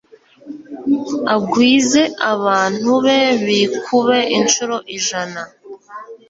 [1.33, 2.01] agwize
[2.33, 5.41] abantu be bikube incuro ijana